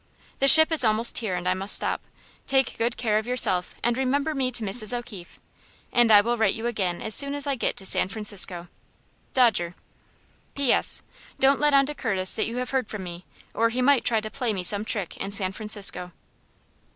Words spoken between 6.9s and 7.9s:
as soon as I get to